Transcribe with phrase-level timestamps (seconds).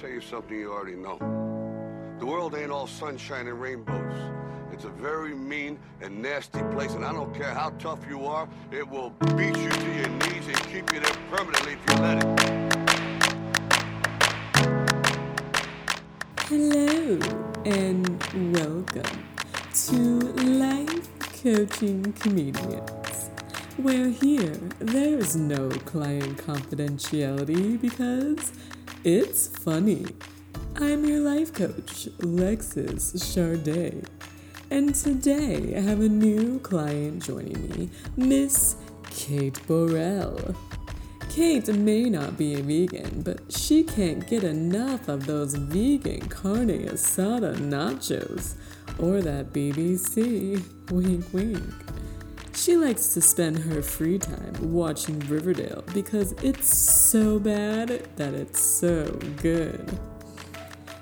[0.00, 1.18] tell you something you already know.
[2.20, 4.14] The world ain't all sunshine and rainbows.
[4.72, 8.48] It's a very mean and nasty place, and I don't care how tough you are,
[8.70, 12.24] it will beat you to your knees and keep you there permanently if you let
[12.24, 12.40] it.
[16.48, 17.18] Hello
[17.66, 19.28] and welcome
[19.86, 20.20] to
[20.64, 23.30] Life Coaching Comedians,
[23.76, 28.52] where here there's no client confidentiality because
[29.04, 30.04] it's funny.
[30.76, 34.04] I'm your life coach, Lexus Charday,
[34.70, 38.76] and today I have a new client joining me, Miss
[39.10, 40.54] Kate Borrell.
[41.30, 46.86] Kate may not be a vegan, but she can't get enough of those vegan carne
[46.88, 48.54] asada nachos
[48.98, 50.62] or that BBC.
[50.90, 51.62] Wink, wink.
[52.60, 58.62] She likes to spend her free time watching Riverdale because it's so bad that it's
[58.62, 59.06] so
[59.40, 59.98] good.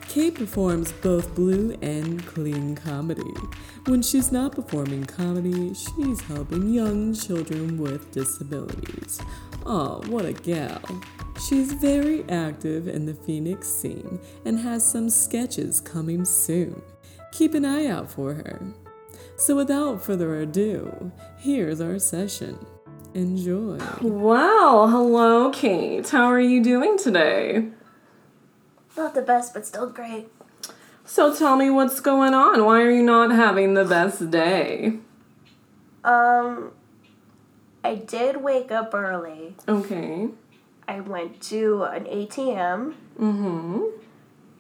[0.07, 3.35] Kate performs both blue and clean comedy.
[3.87, 9.21] When she's not performing comedy, she's helping young children with disabilities.
[9.67, 10.81] Oh, what a gal.
[11.49, 16.81] She's very active in the Phoenix scene and has some sketches coming soon.
[17.33, 18.63] Keep an eye out for her.
[19.37, 22.59] So, without further ado, here's our session.
[23.15, 23.79] Enjoy.
[24.03, 26.09] Wow, hello, Kate.
[26.09, 27.69] How are you doing today?
[28.97, 30.29] Not the best, but still great.
[31.05, 32.65] So tell me what's going on.
[32.67, 34.99] Why are you not having the best day?
[36.05, 36.73] Um,
[37.83, 39.55] I did wake up early.
[39.67, 40.29] Okay.
[40.87, 43.83] I went to an ATM, Mm-hmm.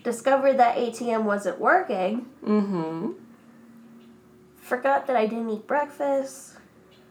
[0.03, 3.12] discovered that ATM wasn't working, Mm-hmm.
[4.69, 6.58] Forgot that I didn't eat breakfast,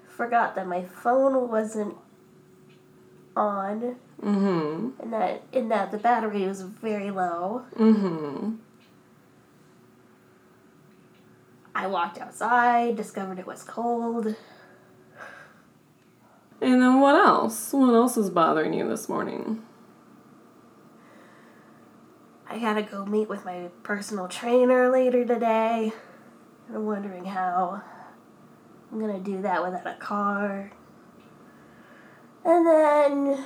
[0.07, 1.95] forgot that my phone wasn't
[3.35, 4.99] on, Mm-hmm.
[4.99, 7.65] and that and that the battery was very low.
[7.75, 8.55] Mm-hmm.
[11.75, 14.35] I walked outside, discovered it was cold.
[16.59, 17.71] And then what else?
[17.71, 19.61] What else is bothering you this morning?
[22.49, 25.93] I gotta go meet with my personal trainer later today.
[26.73, 27.81] I'm wondering how
[28.91, 30.71] I'm gonna do that without a car.
[32.43, 33.45] And then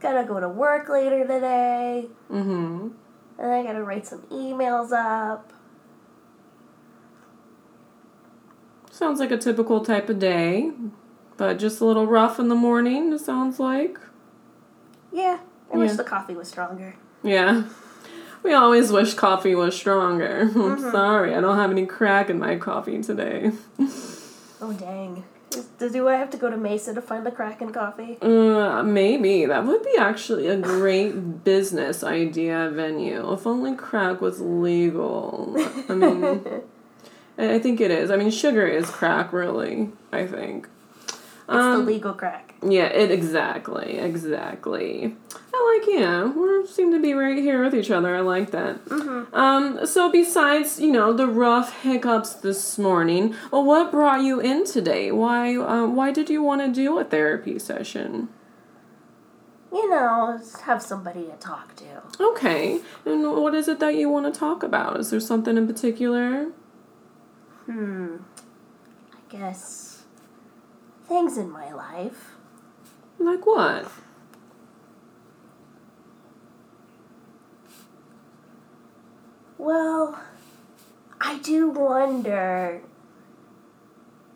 [0.00, 2.08] gotta go to work later today.
[2.30, 2.88] Mm-hmm.
[3.38, 5.52] And I gotta write some emails up.
[8.90, 10.72] Sounds like a typical type of day,
[11.36, 13.98] but just a little rough in the morning, it sounds like.
[15.12, 15.38] Yeah,
[15.72, 16.96] I wish the coffee was stronger.
[17.22, 17.64] Yeah.
[18.42, 20.50] We always wish coffee was stronger.
[20.54, 23.52] I'm sorry, I don't have any crack in my coffee today.
[24.60, 25.24] Oh dang.
[25.52, 28.18] Is, do I have to go to Mesa to find the crack in coffee?
[28.22, 29.46] Uh, maybe.
[29.46, 33.32] That would be actually a great business idea venue.
[33.32, 35.56] If only crack was legal.
[35.88, 36.44] I mean,
[37.38, 38.10] I think it is.
[38.10, 39.90] I mean, sugar is crack, really.
[40.12, 40.68] I think.
[41.52, 42.54] It's the legal crack.
[42.62, 45.16] Yeah, it exactly, exactly.
[45.52, 48.14] I like yeah, we seem to be right here with each other.
[48.14, 48.84] I like that.
[48.84, 49.34] Mhm.
[49.34, 54.64] Um, so besides you know the rough hiccups this morning, well, what brought you in
[54.64, 55.10] today?
[55.10, 58.28] Why um, why did you want to do a therapy session?
[59.72, 62.02] You know, have somebody to talk to.
[62.20, 65.00] Okay, and what is it that you want to talk about?
[65.00, 66.46] Is there something in particular?
[67.66, 68.16] Hmm.
[69.12, 69.89] I guess
[71.10, 72.36] things in my life.
[73.18, 73.90] Like what?
[79.58, 80.22] Well,
[81.20, 82.80] I do wonder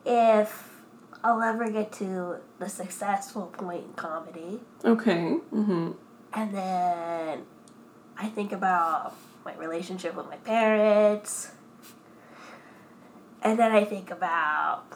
[0.04, 0.80] if
[1.22, 4.60] I'll ever get to the successful point in comedy.
[4.84, 5.38] Okay.
[5.52, 5.92] Mm-hmm.
[6.32, 7.42] And then
[8.18, 9.14] I think about
[9.44, 11.52] my relationship with my parents.
[13.42, 14.86] And then I think about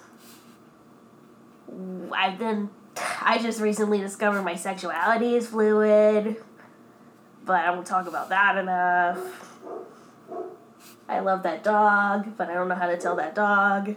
[2.12, 2.70] I've been
[3.20, 6.36] I just recently discovered my sexuality is fluid,
[7.44, 9.18] but I don't talk about that enough.
[11.08, 13.96] I love that dog, but I don't know how to tell that dog.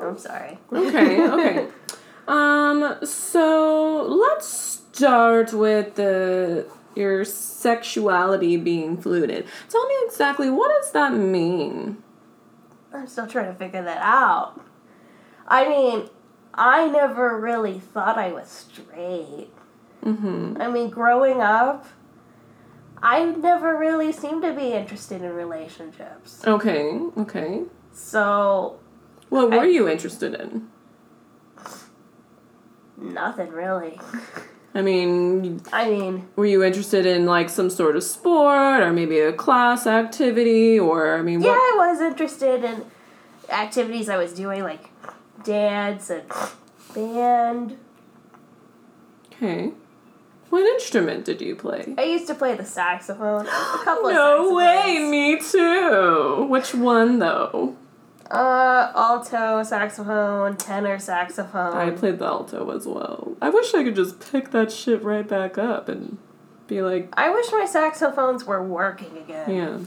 [0.00, 0.58] I'm sorry.
[0.72, 1.68] Okay, okay.
[2.28, 9.46] um, so let's start with the your sexuality being fluid.
[9.68, 12.02] Tell me exactly what does that mean?
[12.92, 14.60] I'm still trying to figure that out.
[15.52, 16.08] I mean,
[16.54, 19.48] I never really thought I was straight.
[20.02, 20.56] Mm-hmm.
[20.58, 21.84] I mean, growing up,
[23.02, 26.42] I never really seemed to be interested in relationships.
[26.46, 27.64] Okay, okay.
[27.92, 28.78] So,
[29.28, 30.68] What were I- you interested in?
[32.96, 34.00] nothing really.
[34.74, 39.18] I mean, I mean, were you interested in like some sort of sport or maybe
[39.20, 42.84] a class activity or I mean yeah, what I was interested in
[43.50, 44.88] activities I was doing, like
[45.44, 46.22] dance and
[46.94, 47.76] band.
[49.32, 49.72] Okay.
[50.50, 51.94] What instrument did you play?
[51.96, 53.46] I used to play the saxophone.
[53.46, 53.50] A
[53.84, 56.46] couple of No way, me too.
[56.48, 57.76] Which one though?
[58.30, 61.76] Uh, alto saxophone, tenor saxophone.
[61.76, 63.36] I played the alto as well.
[63.42, 66.18] I wish I could just pick that shit right back up and
[66.66, 69.50] be like, I wish my saxophones were working again.
[69.50, 69.78] yeah.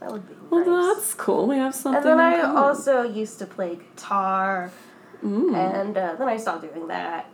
[0.00, 0.96] That would be Well, nice.
[0.96, 1.46] that's cool.
[1.46, 1.98] We have something.
[2.02, 2.56] and then I common.
[2.56, 4.72] also used to play guitar,
[5.22, 7.30] Mm, and uh, then I stopped doing that.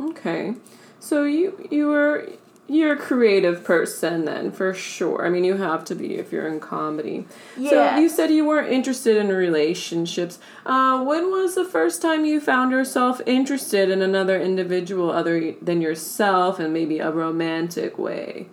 [0.00, 0.54] okay.
[0.98, 2.28] So you you were
[2.68, 5.26] you're a creative person then for sure.
[5.26, 7.26] I mean, you have to be if you're in comedy.
[7.56, 7.70] Yeah.
[7.70, 10.38] So you said you weren't interested in relationships.
[10.64, 15.80] Uh, when was the first time you found yourself interested in another individual other than
[15.80, 18.48] yourself in maybe a romantic way?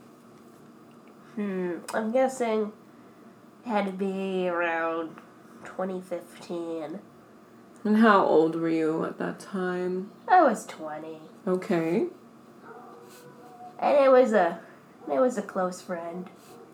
[1.35, 1.75] Hmm.
[1.93, 2.71] I'm guessing
[3.65, 5.15] it had to be around
[5.65, 6.99] 2015.
[7.87, 10.11] And how old were you at that time?
[10.27, 12.07] I was 20, Okay.
[13.79, 14.59] and it was a
[15.09, 16.29] it was a close friend.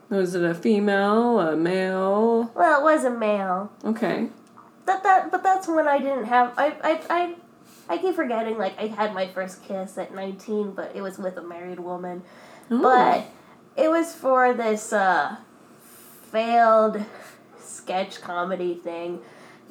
[0.10, 2.52] Was it a female, a male?
[2.56, 3.72] Well, it was a male.
[3.86, 4.30] Okay.
[4.88, 7.36] That that but that's when I didn't have I I I.
[7.90, 11.36] I keep forgetting, like, I had my first kiss at 19, but it was with
[11.36, 12.24] a married woman.
[12.72, 12.82] Oh.
[12.82, 13.26] But
[13.76, 15.36] it was for this uh,
[16.32, 17.04] failed
[17.60, 19.20] sketch comedy thing.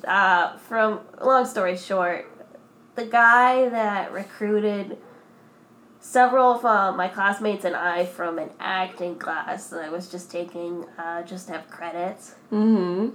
[0.06, 2.26] Uh, from long story short,
[2.94, 4.98] the guy that recruited
[6.00, 10.30] several of uh, my classmates and I from an acting class that I was just
[10.30, 12.34] taking uh, just to have credits.
[12.52, 13.10] Mm-hmm.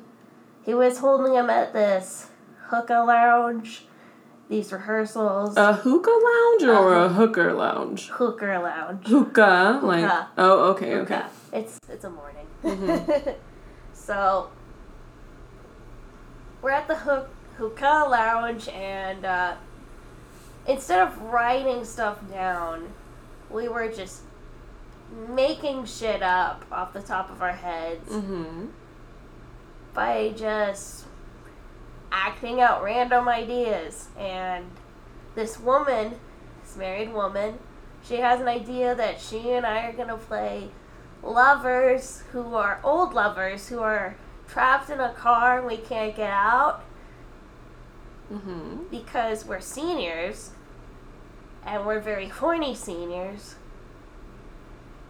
[0.63, 2.27] He was holding him at this
[2.67, 3.85] hookah lounge,
[4.49, 5.57] these rehearsals.
[5.57, 7.13] A hookah lounge or a Uh-huh.
[7.15, 8.07] hooker lounge?
[8.09, 9.05] hooker lounge.
[9.07, 10.27] Hookah, like Hookah.
[10.37, 11.13] oh, okay, okay.
[11.15, 11.29] Yeah,
[11.59, 12.47] it's it's a morning.
[12.63, 13.35] Mhm.
[13.93, 14.49] so
[16.61, 19.55] we're at the hook hookah lounge, and uh,
[20.67, 22.89] instead of writing stuff down,
[23.49, 24.21] we were just
[25.29, 28.65] making shit up off the top of our heads Mm-hmm.
[29.93, 31.05] by just
[32.11, 34.07] acting out random ideas.
[34.17, 34.65] And
[35.35, 36.15] this woman,
[36.61, 37.57] this married woman,
[38.03, 40.69] she has an idea that she and I are gonna play
[41.23, 44.15] lovers who are old lovers who are
[44.47, 46.83] trapped in a car and we can't get out
[48.31, 48.83] Mm-hmm.
[48.91, 50.51] because we're seniors
[51.65, 53.55] and we're very horny seniors.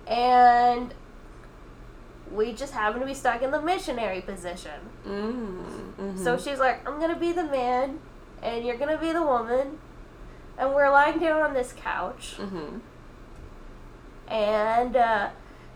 [0.05, 0.93] And
[2.31, 4.79] we just happen to be stuck in the missionary position.
[5.05, 6.23] Mm-hmm.
[6.23, 7.99] So she's like, I'm gonna be the man,
[8.43, 9.79] and you're gonna be the woman,
[10.57, 12.77] and we're lying down on this couch, Mm-hmm.
[14.27, 15.29] and uh,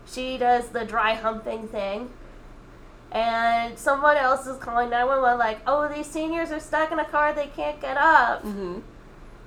[0.06, 2.10] she does the dry humping thing,
[3.12, 7.32] and someone else is calling 911 like, oh, these seniors are stuck in a car,
[7.32, 8.42] they can't get up.
[8.42, 8.78] Mm-hmm.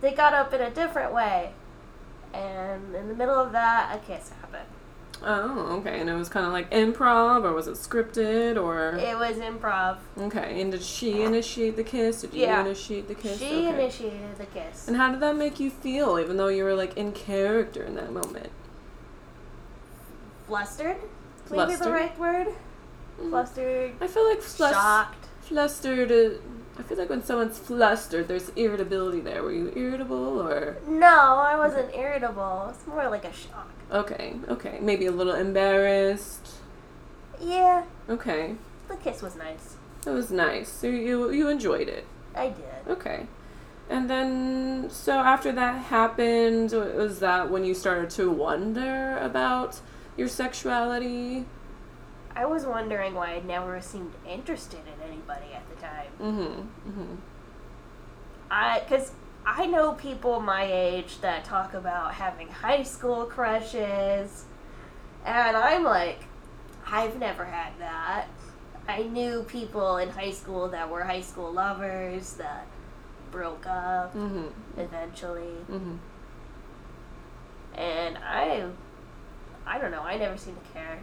[0.01, 1.51] They got up in a different way.
[2.33, 4.67] And in the middle of that, a kiss happened.
[5.23, 6.00] Oh, okay.
[6.01, 9.97] And it was kind of like improv, or was it scripted, or It was improv.
[10.19, 10.61] okay?
[10.61, 12.21] And did she initiate the kiss?
[12.21, 12.61] Did you Yeah.
[12.61, 13.39] initiate the kiss?
[13.39, 13.69] She Okay.
[13.69, 14.88] initiated the kiss.
[14.88, 17.95] And how did that make you feel, even though you were like in character in
[17.95, 18.49] that moment?
[20.47, 20.97] Flustered?
[21.49, 21.87] Maybe Flustered?
[21.87, 22.47] the right word?
[23.18, 23.94] Flustered.
[24.02, 25.26] I feel like flus- Shocked.
[25.42, 26.12] flustered.
[26.12, 26.38] Uh,
[26.78, 29.42] I feel like when someone's flustered, there's irritability there.
[29.44, 30.78] Were you irritable or?
[30.88, 31.07] No,
[31.38, 32.68] I wasn't irritable.
[32.76, 33.69] It's more like a shock.
[33.92, 34.80] Okay, okay.
[34.81, 36.50] Maybe a little embarrassed.
[37.42, 38.56] Yeah, Okay,
[38.88, 39.76] the kiss was nice.
[40.06, 40.69] It was nice.
[40.69, 42.06] So you you enjoyed it.
[42.36, 42.88] I did.
[42.88, 43.28] Okay.
[43.90, 49.80] And then, so after that happened, was that when you started to wonder about
[50.18, 51.45] your sexuality?
[52.35, 56.07] I was wondering why I never seemed interested in anybody at the time.
[56.21, 56.89] Mm-hmm.
[56.89, 57.15] Mm-hmm.
[58.51, 59.11] I, cause
[59.45, 64.45] I know people my age that talk about having high school crushes,
[65.25, 66.25] and I'm like,
[66.85, 68.27] I've never had that.
[68.87, 72.68] I knew people in high school that were high school lovers that
[73.31, 74.80] broke up Mm-hmm.
[74.80, 75.95] eventually, Mm-hmm.
[77.80, 78.65] and I,
[79.65, 80.01] I don't know.
[80.01, 80.99] I never seemed to care.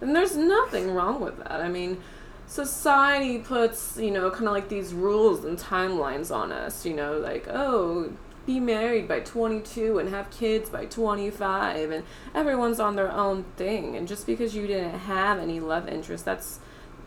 [0.00, 1.60] And there's nothing wrong with that.
[1.60, 2.00] I mean,
[2.46, 7.18] society puts, you know, kind of like these rules and timelines on us, you know,
[7.18, 8.12] like, oh,
[8.46, 12.04] be married by 22 and have kids by 25, and
[12.34, 13.94] everyone's on their own thing.
[13.94, 16.58] And just because you didn't have any love interest, that's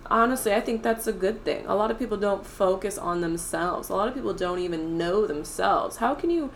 [0.05, 1.65] honestly, I think that's a good thing.
[1.65, 5.25] A lot of people don't focus on themselves, a lot of people don't even know
[5.25, 5.97] themselves.
[5.97, 6.51] How can you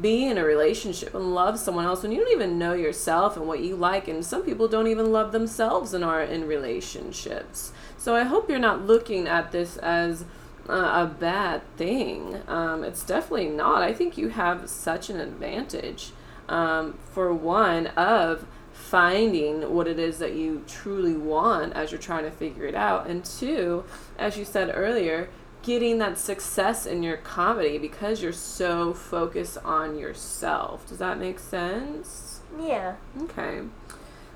[0.00, 3.46] be in a relationship and love someone else when you don't even know yourself and
[3.46, 7.72] what you like and some people don't even love themselves and are in relationships.
[7.98, 10.24] So i hope you're not looking at this as
[10.68, 12.40] uh, a bad thing.
[12.46, 13.82] Um, it's definitely not.
[13.82, 16.12] I think you have such an advantage
[16.48, 22.24] um, for one of finding what it is that you truly want as you're trying
[22.24, 23.06] to figure it out.
[23.06, 23.84] And two
[24.18, 25.28] as you said earlier
[25.62, 30.86] getting that success in your comedy because you're so focused on yourself.
[30.86, 32.40] Does that make sense?
[32.58, 32.96] Yeah.
[33.22, 33.62] Okay.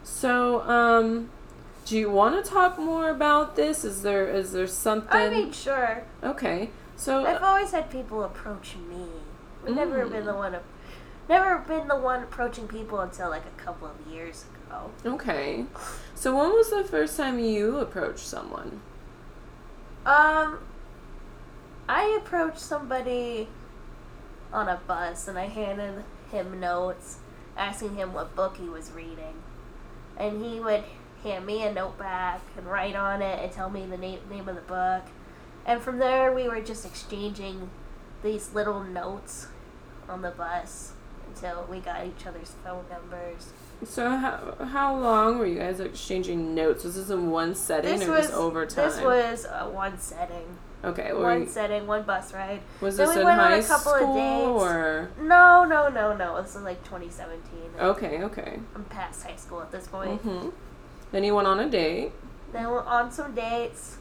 [0.03, 1.31] So, um
[1.87, 3.85] do you want to talk more about this?
[3.85, 6.05] Is there is there something I mean, sure.
[6.23, 6.71] Okay.
[6.97, 9.07] So I've always had people approach me.
[9.67, 10.13] I've never Mm.
[10.13, 10.57] been the one,
[11.29, 14.91] never been the one approaching people until like a couple of years ago.
[15.07, 15.67] okay.
[16.15, 18.81] So when was the first time you approached someone?
[20.07, 20.59] Um,
[21.89, 23.49] I approached somebody
[24.53, 27.19] on a bus and I handed him notes
[27.57, 29.43] asking him what book he was reading.
[30.17, 30.85] And he would
[31.23, 34.49] hand me a note back and write on it and tell me the name, name
[34.49, 35.03] of the book.
[35.67, 37.71] And from there, we were just exchanging
[38.23, 39.49] these little notes
[40.09, 40.93] on the bus
[41.27, 43.53] until we got each other's phone numbers.
[43.85, 46.85] So how how long were you guys exchanging notes?
[46.85, 48.91] Was this in one setting This or was just over time?
[48.91, 51.13] this was uh, one setting, okay.
[51.13, 52.61] Were one setting, one bus ride.
[52.81, 54.63] was then this we in went on high a couple of school dates.
[54.63, 55.11] or?
[55.21, 56.41] No, no, no, no.
[56.43, 57.41] This is like 2017.
[57.81, 58.23] Okay.
[58.25, 58.61] Okay.
[58.75, 60.21] I'm past high school at this point.
[60.21, 60.51] hmm
[61.13, 62.13] Then you went on a date.
[62.53, 63.97] Then we're on some dates,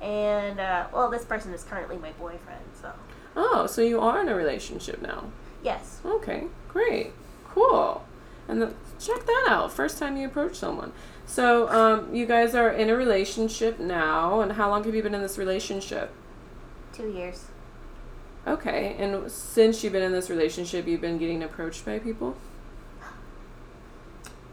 [0.00, 2.64] and uh, well, this person is currently my boyfriend.
[2.80, 2.92] So
[3.36, 5.24] Oh, so you are in a relationship now.
[5.62, 7.12] yes, Okay, great,
[7.50, 8.04] cool.
[8.46, 9.72] And then check that out.
[9.72, 10.92] First time you approach someone.
[11.26, 15.14] So um, you guys are in a relationship now, and how long have you been
[15.14, 16.12] in this relationship?
[16.94, 17.46] two years.
[18.46, 22.36] Okay, and since you've been in this relationship, you've been getting approached by people.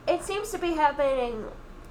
[0.08, 1.46] It seems to be happening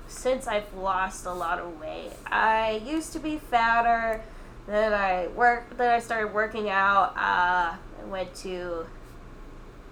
[0.08, 2.10] since I've lost a lot of weight.
[2.26, 4.22] I used to be fatter.
[4.66, 5.76] Then I work.
[5.76, 7.14] Then I started working out.
[7.16, 8.86] Uh, I went to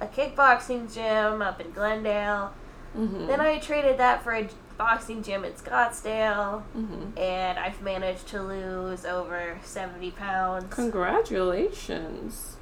[0.00, 2.52] a kickboxing gym up in Glendale.
[2.96, 3.26] Mm-hmm.
[3.26, 7.18] Then I traded that for a boxing gym in Scottsdale, mm-hmm.
[7.18, 10.72] and I've managed to lose over seventy pounds.
[10.72, 12.56] Congratulations.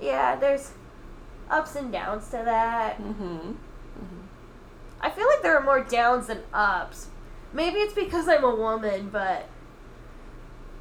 [0.00, 0.72] yeah, there's
[1.50, 2.98] ups and downs to that.
[2.98, 3.52] Mm-hmm.
[5.00, 7.08] I feel like there are more downs than ups.
[7.52, 9.48] Maybe it's because I'm a woman, but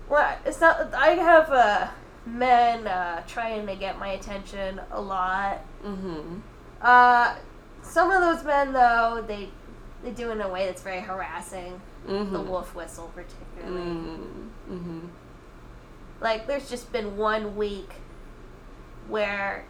[0.09, 0.93] well, it's not.
[0.93, 1.87] I have uh,
[2.25, 5.65] men uh, trying to get my attention a lot.
[5.83, 6.39] Mm-hmm.
[6.81, 7.35] Uh,
[7.81, 9.49] some of those men, though, they
[10.05, 11.81] they do it in a way that's very harassing.
[12.07, 12.31] Mm-hmm.
[12.33, 13.85] The wolf whistle, particularly.
[14.69, 14.99] Mm-hmm.
[16.21, 17.89] Like, there's just been one week
[19.07, 19.65] where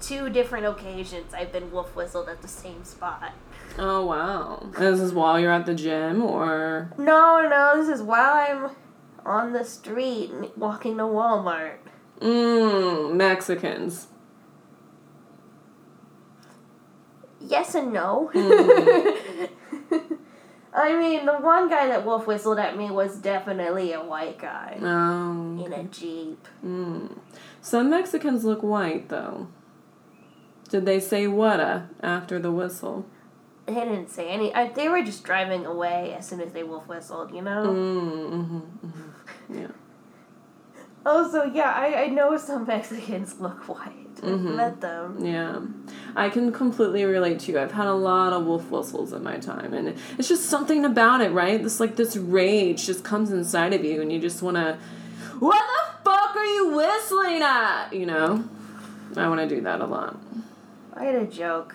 [0.00, 3.32] two different occasions I've been wolf whistled at the same spot.
[3.78, 4.68] Oh wow.
[4.78, 8.70] This is while you're at the gym, or No, no, this is while I'm
[9.24, 11.76] on the street walking to Walmart.
[12.20, 14.08] mm, Mexicans.
[17.40, 18.30] Yes and no.
[18.34, 19.48] Mm.
[20.72, 24.78] I mean, the one guy that wolf whistled at me was definitely a white guy
[24.80, 25.60] Um.
[25.64, 26.46] in a Jeep.
[26.64, 27.18] Mm.
[27.60, 29.48] Some Mexicans look white, though.
[30.68, 33.04] Did they say whata after the whistle?
[33.66, 34.54] They didn't say any.
[34.54, 37.66] I, they were just driving away as soon as they wolf whistled, you know?
[37.66, 39.58] Mm, mm-hmm, mm-hmm.
[39.58, 39.68] Yeah.
[41.06, 43.96] Also, yeah, I, I know some Mexicans look white.
[44.22, 44.56] I've Mhm.
[44.56, 45.16] met them.
[45.24, 45.60] Yeah.
[46.14, 47.58] I can completely relate to you.
[47.58, 51.22] I've had a lot of wolf whistles in my time, and it's just something about
[51.22, 51.62] it, right?
[51.62, 54.76] This, like, this rage just comes inside of you, and you just want to,
[55.38, 55.58] what
[56.04, 57.92] the fuck are you whistling at?
[57.94, 58.44] You know?
[59.16, 60.18] I want to do that a lot.
[60.92, 61.74] I had a joke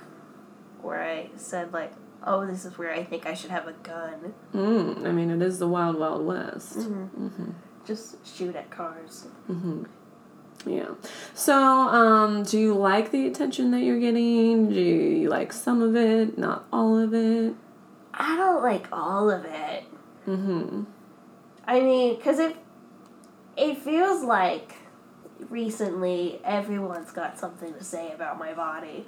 [0.84, 1.94] where I said, like,
[2.28, 4.34] oh, this is where I think I should have a gun.
[4.54, 6.78] Mm, I mean, it is the wild, wild west.
[7.86, 9.28] Just shoot at cars.
[10.66, 10.96] Yeah.
[11.34, 14.70] So, um, do you like the attention that you're getting?
[14.70, 17.54] Do you like some of it, not all of it?
[18.14, 19.84] I don't like all of it.
[20.28, 20.84] Mm-hmm.
[21.68, 22.56] I mean, because it,
[23.58, 24.74] it feels like
[25.50, 29.06] recently everyone's got something to say about my body.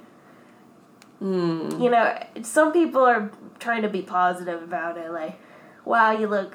[1.20, 1.82] Mm.
[1.82, 5.38] You know, some people are trying to be positive about it, like,
[5.84, 6.54] wow, you look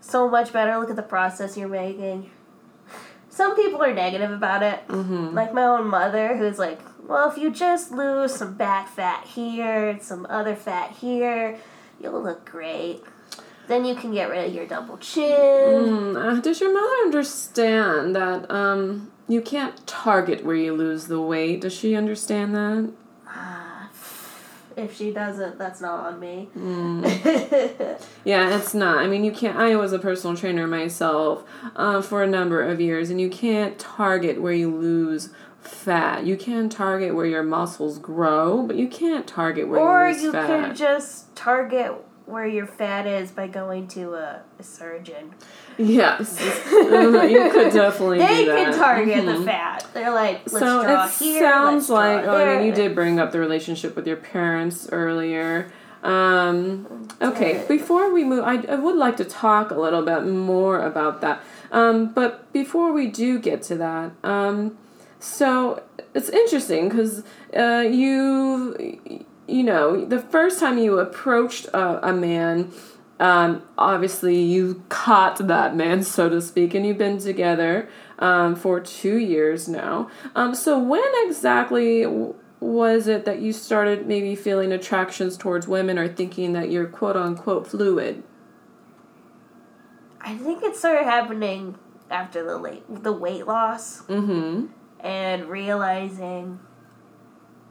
[0.00, 0.78] so much better.
[0.78, 2.30] Look at the process you're making.
[3.28, 4.86] Some people are negative about it.
[4.88, 5.34] Mm-hmm.
[5.34, 9.88] Like my own mother, who's like, well, if you just lose some back fat here
[9.88, 11.56] and some other fat here,
[12.00, 13.02] you'll look great.
[13.68, 15.30] Then you can get rid of your double chin.
[15.30, 21.20] Mm, uh, does your mother understand that um you can't target where you lose the
[21.20, 21.60] weight?
[21.60, 22.92] Does she understand that?
[24.78, 26.48] If she doesn't, that's not on me.
[28.24, 28.98] Yeah, it's not.
[28.98, 29.56] I mean, you can't.
[29.56, 31.44] I was a personal trainer myself
[31.74, 35.30] uh, for a number of years, and you can't target where you lose
[35.60, 36.26] fat.
[36.26, 40.32] You can target where your muscles grow, but you can't target where or you lose
[40.32, 40.50] fat.
[40.50, 41.94] Or you could just target
[42.28, 45.32] where your fat is by going to a, a surgeon.
[45.78, 46.40] Yes,
[46.72, 48.64] Uh, you could definitely They do that.
[48.72, 49.38] can target Mhm.
[49.38, 49.86] the fat.
[49.94, 51.40] They're like, let's so draw it here.
[51.40, 55.70] sounds like oh, I mean you did bring up the relationship with your parents earlier.
[56.02, 60.80] Um, okay, before we move, I, I would like to talk a little bit more
[60.80, 61.40] about that.
[61.72, 64.78] Um, but before we do get to that, um,
[65.18, 65.82] so
[66.14, 67.24] it's interesting because
[67.56, 72.70] uh, you you know the first time you approached a, a man.
[73.20, 77.88] Um, obviously, you caught that man, so to speak, and you've been together
[78.20, 80.08] um, for two years now.
[80.36, 82.06] Um, so, when exactly
[82.60, 87.16] was it that you started maybe feeling attractions towards women or thinking that you're quote
[87.16, 88.22] unquote fluid?
[90.20, 91.76] I think it started happening
[92.10, 94.66] after the late the weight loss Mm-hmm.
[95.00, 96.60] and realizing,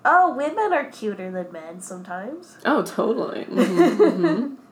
[0.10, 2.58] oh, women are cuter than men sometimes.
[2.66, 3.46] Oh, totally.
[3.46, 4.56] Mhm, mhm.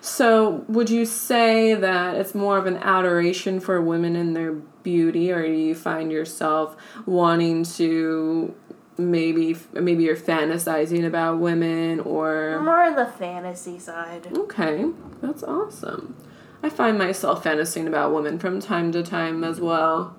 [0.00, 5.30] So, would you say that it's more of an adoration for women and their beauty,
[5.30, 8.52] or do you find yourself wanting to
[8.98, 14.26] maybe maybe you're fantasizing about women, or More on the fantasy side.
[14.36, 14.86] okay,
[15.20, 16.16] that's awesome.
[16.64, 20.16] I find myself fantasizing about women from time to time as well.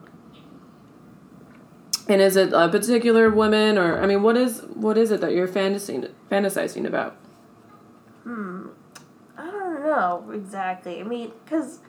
[2.14, 5.34] And is it a particular woman, or I mean, what is what is it that
[5.34, 7.18] you're fantasizing fantasizing about?
[9.36, 11.00] I don't know exactly.
[11.00, 11.80] I mean, because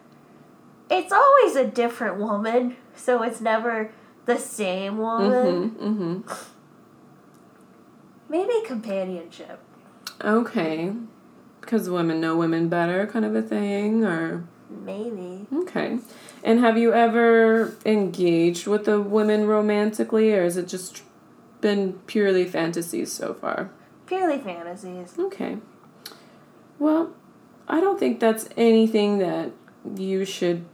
[0.88, 3.93] it's always a different woman, so it's never
[4.25, 5.73] the same woman.
[5.73, 6.23] Mm-hmm.
[6.23, 6.33] Mm-hmm.
[8.31, 9.61] Maybe companionship.
[10.22, 10.90] Okay.
[11.61, 15.46] Because women know women better, kind of a thing, or Maybe.
[15.53, 15.99] okay.
[16.44, 21.02] And have you ever engaged with the women romantically, or has it just
[21.62, 23.70] been purely fantasies so far?
[24.07, 25.14] Purely fantasies.
[25.18, 25.57] Okay.
[26.78, 27.14] Well,
[27.66, 29.52] I don't think that's anything that
[29.96, 30.66] you should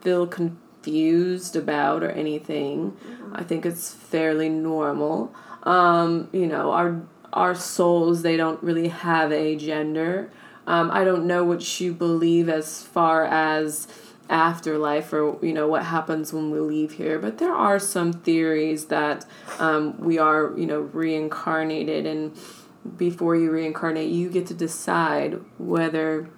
[0.00, 2.96] feel confused about or anything.
[3.32, 5.34] I think it's fairly normal.
[5.64, 10.30] Um, you know, our our souls they don't really have a gender.
[10.68, 13.88] Um, I don't know what you believe as far as
[14.28, 17.18] afterlife or you know what happens when we leave here.
[17.18, 19.24] But there are some theories that
[19.58, 22.06] um, we are you know reincarnated.
[22.06, 22.36] And
[22.96, 26.28] before you reincarnate you get to decide whether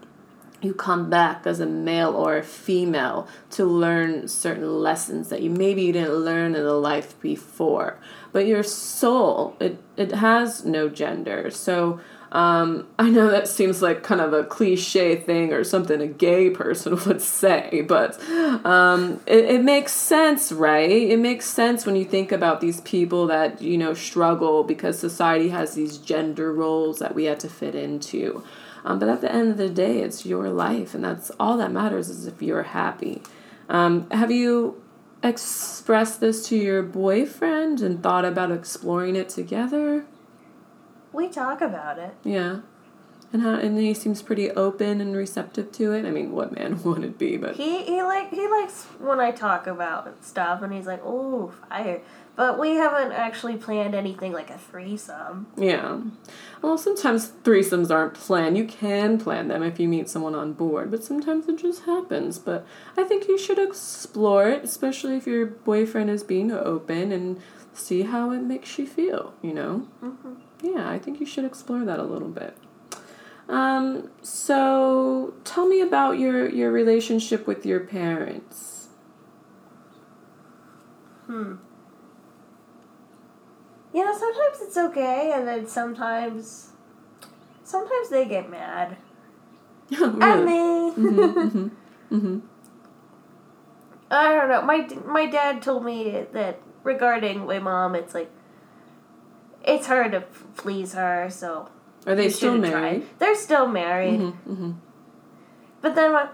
[0.61, 5.51] you come back as a male or a female to learn certain lessons that you
[5.51, 7.98] maybe you didn't learn in the life before.
[8.33, 11.51] But your soul it, it has no gender.
[11.51, 12.01] So
[12.33, 16.51] um, i know that seems like kind of a cliche thing or something a gay
[16.51, 18.21] person would say but
[18.64, 23.27] um, it, it makes sense right it makes sense when you think about these people
[23.27, 27.75] that you know struggle because society has these gender roles that we had to fit
[27.75, 28.43] into
[28.85, 31.71] um, but at the end of the day, it's your life, and that's all that
[31.71, 33.23] matters is if you're happy.
[33.69, 34.83] Um, have you
[35.23, 40.07] expressed this to your boyfriend and thought about exploring it together?
[41.19, 42.15] We talk about it.
[42.23, 42.61] Yeah.
[43.33, 46.07] And how and he seems pretty open and receptive to it.
[46.07, 49.67] I mean, what man wouldn't be, but He he like he likes when I talk
[49.67, 52.03] about stuff, and he's like, "Oh, fire!"
[52.37, 55.49] But we haven't actually planned anything like a threesome.
[55.57, 55.99] yeah.
[56.63, 58.57] Well, sometimes threesomes aren't planned.
[58.57, 62.39] You can plan them if you meet someone on board, but sometimes it just happens.
[62.39, 62.65] But
[62.97, 67.41] I think you should explore it, especially if your boyfriend is being open and
[67.75, 69.89] see how it makes you feel, you know?
[70.03, 70.35] Mm-hmm.
[70.62, 72.57] Yeah, I think you should explore that a little bit.
[73.49, 78.88] Um, so tell me about your, your relationship with your parents.
[83.92, 86.71] You know, sometimes it's okay, and then sometimes,
[87.64, 88.97] sometimes they get mad
[89.92, 90.90] at me.
[90.92, 91.68] hmm
[92.11, 92.38] hmm
[94.11, 94.62] I don't know.
[94.62, 98.31] My my dad told me that regarding my mom, it's like
[99.69, 100.23] it's hard to
[100.57, 101.69] please her, so
[102.07, 103.07] Are they still married?
[103.19, 104.73] They're still married, Mm-hmm, mm-hmm.
[105.81, 106.29] but then, my,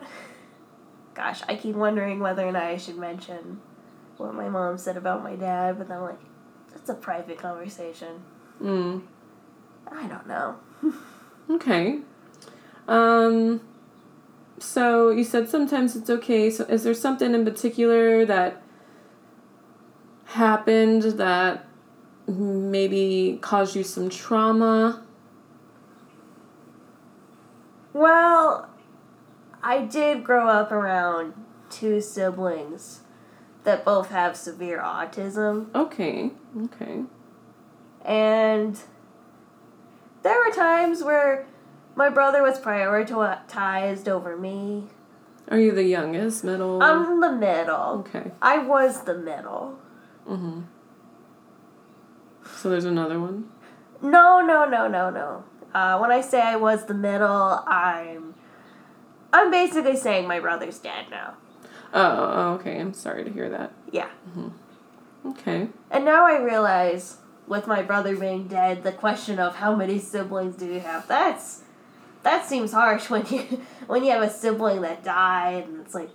[1.14, 3.61] gosh, I keep wondering whether or not I should mention
[4.16, 5.79] what my mom said about my dad.
[5.79, 6.20] But then, I'm like,
[6.73, 8.23] that's a private conversation.
[8.62, 9.03] Mm.
[9.90, 10.57] I don't know.
[11.51, 11.99] Okay.
[12.88, 13.61] Um
[14.59, 16.51] so you said sometimes it's okay.
[16.51, 18.62] So is there something in particular that
[20.25, 21.68] happened that
[22.26, 25.02] maybe caused you some trauma?
[27.92, 28.68] Well,
[29.62, 31.34] I did grow up around
[31.70, 33.00] two siblings
[33.64, 35.74] that both have severe autism.
[35.74, 36.30] Okay.
[36.64, 37.02] Okay.
[38.04, 38.78] And
[40.22, 41.46] there were times where
[41.94, 44.88] my brother was prioritized over me.
[45.48, 46.82] Are you the youngest, middle?
[46.82, 48.04] I'm the middle.
[48.06, 48.32] okay.
[48.40, 49.78] I was the middle.
[50.28, 50.62] Mm-hmm.
[52.64, 53.50] So there's another one.
[54.00, 55.44] No, no, no, no, no.
[55.74, 58.35] Uh, when I say I was the middle, I'm
[59.35, 61.35] I'm basically saying my brother's dead now.
[61.92, 62.81] Oh, oh, okay.
[62.81, 63.74] I'm sorry to hear that.
[63.92, 64.09] Yeah.
[65.27, 65.68] Okay.
[65.90, 70.57] And now I realize, with my brother being dead, the question of how many siblings
[70.57, 71.07] do you have?
[71.07, 71.64] That's
[72.22, 76.09] that seems harsh when you when you have a sibling that died, and it's like,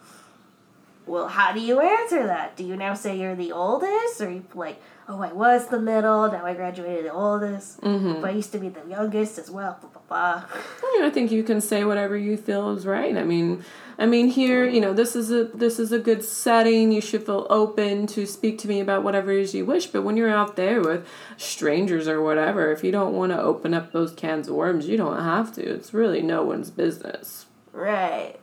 [1.10, 2.56] well, how do you answer that?
[2.56, 6.32] Do you now say you're the oldest, or you like, oh, I was the middle,
[6.32, 8.22] now I graduated the oldest, Mm-hmm.
[8.22, 9.78] but I used to be the youngest as well.
[9.82, 10.60] Blah blah blah.
[11.00, 13.18] Yeah, I think you can say whatever you feel is right.
[13.18, 13.64] I mean,
[13.98, 16.92] I mean here, you know, this is a this is a good setting.
[16.92, 19.88] You should feel open to speak to me about whatever it is you wish.
[19.88, 23.74] But when you're out there with strangers or whatever, if you don't want to open
[23.74, 25.62] up those cans of worms, you don't have to.
[25.68, 27.48] It's really no one's business.
[27.74, 28.36] Right.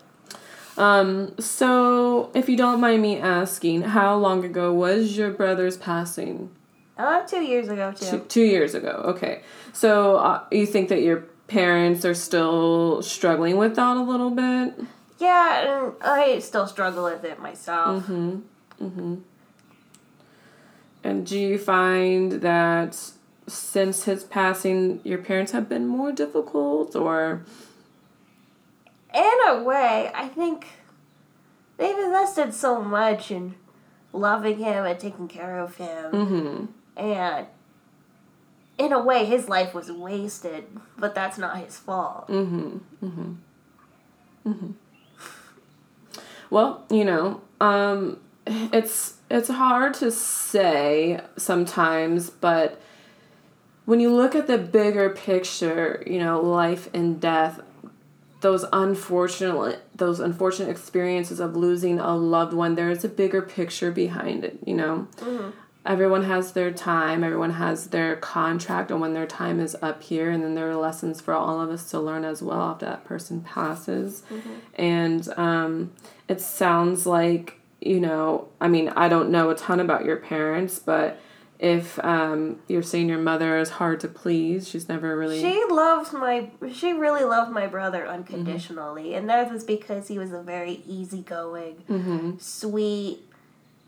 [0.76, 6.50] Um, so if you don't mind me asking, how long ago was your brother's passing?
[6.98, 8.24] Uh, two years ago Two, too.
[8.28, 9.02] two years ago.
[9.06, 9.42] Okay.
[9.72, 14.74] So uh, you think that your parents are still struggling with that a little bit?
[15.18, 18.04] Yeah, and I still struggle with it myself.
[18.04, 18.38] Mm-hmm.
[18.82, 19.14] Mm-hmm.
[21.04, 22.98] And do you find that
[23.46, 27.42] since his passing, your parents have been more difficult, or
[29.16, 30.66] In a way, I think
[31.78, 33.54] they've invested so much in
[34.12, 36.64] loving him and taking care of him, mm-hmm.
[36.96, 37.46] and
[38.78, 40.64] in a way, his life was wasted,
[40.98, 42.28] but that's not his fault.
[42.28, 42.78] Mm-hmm.
[43.02, 43.32] Mm-hmm.
[44.46, 44.70] Mm-hmm.
[46.50, 52.80] Well, you know, um, it's it's hard to say sometimes, but
[53.86, 57.60] when you look at the bigger picture, you know, life and death,
[58.46, 63.90] those unfortunate those unfortunate experiences of losing a loved one, there is a bigger picture
[63.90, 65.08] behind it, you know.
[65.84, 70.30] Everyone has their time, everyone has their contract and when their time is up here,
[70.30, 73.04] and then there are lessons for all of us to learn as well after that
[73.04, 74.22] person passes.
[74.74, 75.92] And um,
[76.28, 80.78] it sounds like, you know, I mean, I don't know a ton about your parents,
[80.78, 81.20] but
[81.58, 85.40] if um, you're saying your mother is hard to please, she's never really.
[85.40, 86.50] She loves my.
[86.72, 91.76] She really loved my brother unconditionally, and that was because he was a very easygoing,
[91.86, 93.20] hmm sweet,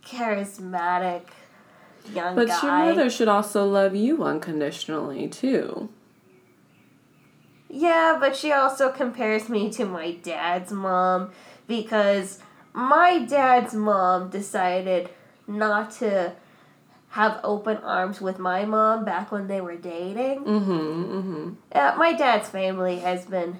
[0.04, 1.22] charismatic
[2.12, 2.62] young But guy.
[2.62, 5.90] your mother should also love you unconditionally, too.
[7.68, 11.32] Yeah, but she also compares me to my dad's mom
[11.66, 12.38] because
[12.72, 15.10] my dad's mom decided
[15.46, 16.32] not to
[17.10, 20.44] have open arms with my mom back when they were dating.
[20.44, 21.50] Mm-hmm, mm-hmm.
[21.72, 23.58] Uh, my dad's family has been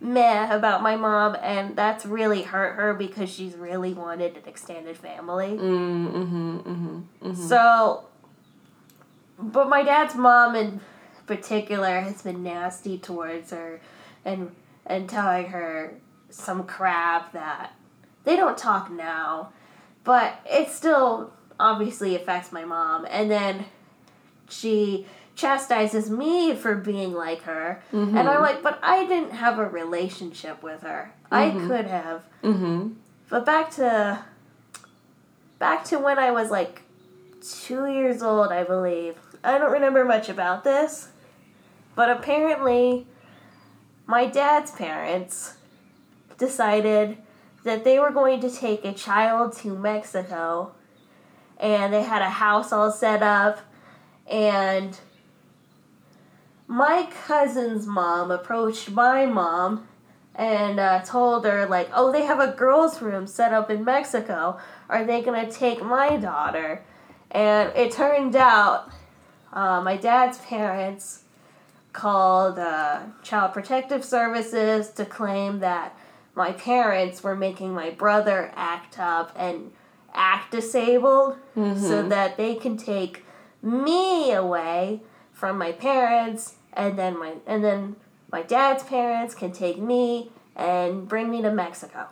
[0.00, 4.96] meh about my mom, and that's really hurt her because she's really wanted an extended
[4.96, 5.48] family.
[5.48, 7.48] Mm-hmm, mm-hmm, mm-hmm.
[7.48, 8.04] So,
[9.38, 10.80] but my dad's mom in
[11.26, 13.80] particular has been nasty towards her,
[14.24, 14.54] and
[14.86, 15.94] and telling her
[16.30, 17.74] some crap that
[18.24, 19.52] they don't talk now,
[20.04, 23.06] but it's still obviously affects my mom.
[23.08, 23.64] And then
[24.50, 29.66] she chastises me for being like her, and I'm like, but I didn't have a
[29.66, 31.14] relationship with her.
[31.30, 32.22] I could have.
[32.42, 32.88] Mm-hmm.
[33.30, 34.22] But back to
[35.58, 36.82] back to when I was like
[37.40, 39.16] two years old, I believe.
[39.42, 41.08] I don't remember much about this,
[41.94, 43.06] but apparently,
[44.06, 45.54] my dad's parents
[46.36, 47.16] decided
[47.64, 50.72] that they were going to take a child to Mexico,
[51.62, 53.60] and they had a house all set up,
[54.28, 54.98] and
[56.66, 59.86] my cousin's mom approached my mom
[60.34, 64.58] and uh, told her like, "Oh, they have a girls' room set up in Mexico.
[64.88, 66.82] Are they gonna take my daughter?"
[67.30, 68.90] And it turned out,
[69.52, 71.22] uh, my dad's parents
[71.92, 75.96] called uh, Child Protective Services to claim that
[76.34, 79.70] my parents were making my brother act up and
[80.14, 83.24] act disabled, so that they can take
[83.62, 85.00] me away
[85.32, 87.96] from my parents, and then my and then
[88.30, 92.08] my dad's parents can take me and bring me to Mexico.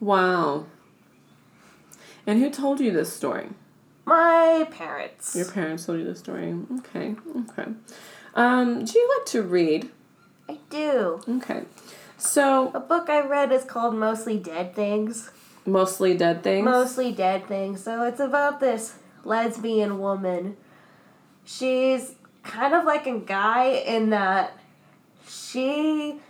[0.00, 0.66] Wow.
[2.26, 3.48] And who told you this story?
[4.04, 5.34] My parents.
[5.34, 6.54] Your parents told you this story.
[6.78, 7.14] Okay,
[7.50, 7.70] okay.
[8.34, 9.90] Um, do you like to read?
[10.48, 11.20] I do.
[11.28, 11.64] Okay.
[12.18, 15.30] So, A book I read is called Mostly Dead Things.
[15.66, 16.64] Mostly dead things?
[16.64, 17.82] Mostly Dead Things.
[17.82, 18.94] So it's about this
[19.24, 20.56] lesbian woman.
[21.44, 24.58] She's kind of like a guy in that
[25.28, 26.20] she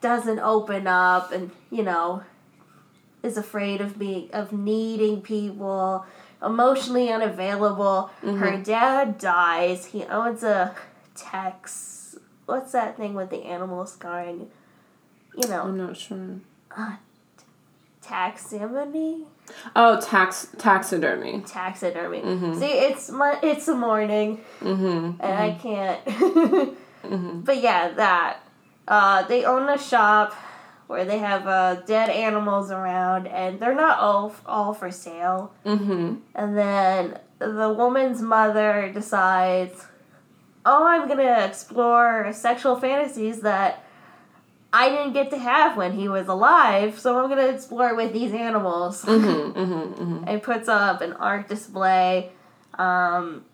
[0.00, 2.22] doesn't open up and, you know,
[3.22, 6.04] is afraid of being of needing people,
[6.42, 8.10] emotionally unavailable.
[8.20, 8.62] Her mm-hmm.
[8.62, 9.86] dad dies.
[9.86, 10.74] He owns a
[11.14, 11.94] tax
[12.46, 14.50] what's that thing with the animal scarring?
[15.36, 16.40] You know, I'm not sure.
[18.06, 19.24] Taximony?
[19.76, 21.42] Oh, tax taxidermy.
[21.46, 22.20] taxidermy.
[22.58, 25.20] See, it's my it's the morning, Mm-hmm.
[25.20, 26.78] and I can't.
[27.44, 28.38] But yeah, that
[28.88, 30.32] uh, they own a shop
[30.86, 35.52] where they have uh, dead animals around, and they're not all all for sale.
[35.66, 36.14] Mm-hmm.
[36.34, 39.84] And then the woman's mother decides,
[40.64, 43.83] "Oh, I'm gonna explore sexual fantasies that."
[44.74, 48.32] I didn't get to have when he was alive, so I'm gonna explore with these
[48.32, 49.58] animals Mm-hmm.
[49.58, 50.02] Mm-hmm.
[50.02, 50.24] Mm-hmm.
[50.28, 52.32] and puts up an art display.
[52.76, 53.44] Um,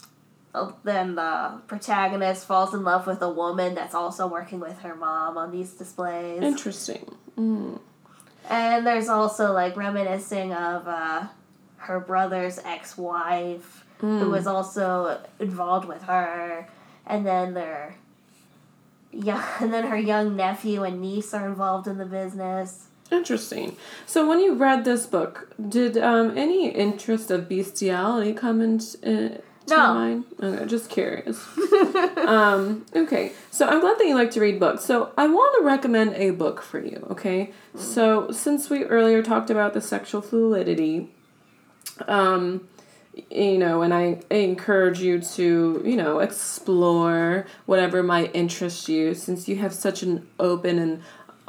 [0.54, 4.96] uh, then the protagonist falls in love with a woman that's also working with her
[4.96, 6.42] mom on these displays.
[6.42, 7.14] Interesting.
[7.38, 7.78] Mm.
[8.48, 11.26] And there's also like reminiscing of uh,
[11.76, 16.66] her brother's ex-wife, who was also involved with her,
[17.06, 17.94] and then their
[19.12, 22.86] yeah, and then her young nephew and niece are involved in the business.
[23.10, 23.76] Interesting.
[24.06, 29.38] So, when you read this book, did um, any interest of bestiality come into uh,
[29.68, 29.94] No.
[29.94, 30.24] mind?
[30.40, 31.44] Okay, just curious.
[32.18, 34.84] um, okay, so I'm glad that you like to read books.
[34.84, 37.04] So, I want to recommend a book for you.
[37.10, 41.10] Okay, so since we earlier talked about the sexual fluidity,
[42.06, 42.68] um,
[43.30, 49.48] you know, and I encourage you to, you know, explore whatever might interest you since
[49.48, 51.02] you have such an open and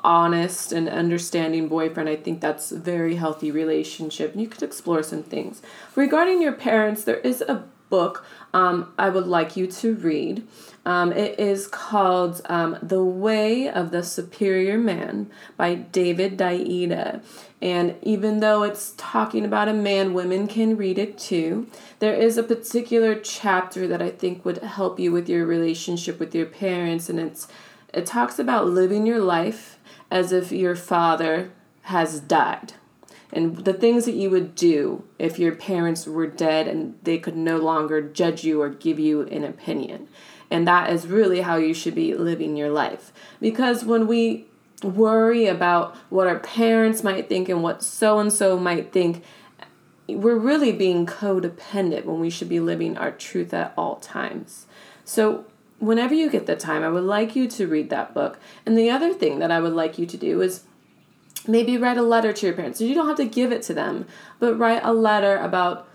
[0.03, 2.09] honest and understanding boyfriend.
[2.09, 4.35] I think that's a very healthy relationship.
[4.35, 5.61] You could explore some things.
[5.95, 10.47] Regarding your parents, there is a book um, I would like you to read.
[10.83, 17.23] Um, it is called um, The Way of the Superior Man by David Deida.
[17.61, 21.67] And even though it's talking about a man, women can read it too.
[21.99, 26.33] There is a particular chapter that I think would help you with your relationship with
[26.33, 27.47] your parents, and it's
[27.93, 29.77] it talks about living your life
[30.09, 31.51] as if your father
[31.83, 32.73] has died
[33.33, 37.37] and the things that you would do if your parents were dead and they could
[37.37, 40.07] no longer judge you or give you an opinion.
[40.51, 43.13] And that is really how you should be living your life.
[43.39, 44.45] Because when we
[44.83, 49.23] worry about what our parents might think and what so and so might think,
[50.07, 54.65] we're really being codependent when we should be living our truth at all times.
[55.05, 55.45] So,
[55.79, 58.39] whenever you get the time, I would like you to read that book.
[58.65, 60.63] And the other thing that I would like you to do is
[61.47, 62.81] maybe write a letter to your parents.
[62.81, 64.05] You don't have to give it to them,
[64.39, 65.87] but write a letter about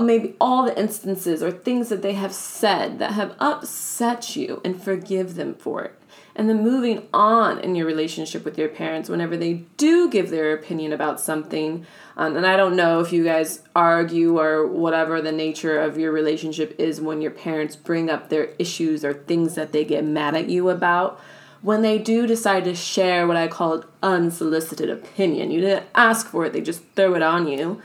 [0.00, 4.80] maybe all the instances or things that they have said that have upset you and
[4.80, 5.98] forgive them for it.
[6.34, 10.54] And then moving on in your relationship with your parents whenever they do give their
[10.54, 11.84] opinion about something.
[12.16, 16.10] Um, and I don't know if you guys argue or whatever the nature of your
[16.10, 20.34] relationship is when your parents bring up their issues or things that they get mad
[20.34, 21.20] at you about
[21.62, 26.44] when they do decide to share what I call unsolicited opinion, you didn't ask for
[26.44, 27.80] it, they just throw it on you.